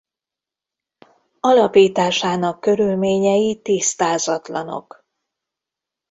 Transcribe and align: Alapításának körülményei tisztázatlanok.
Alapításának 1.39 2.59
körülményei 2.59 3.59
tisztázatlanok. 3.61 5.05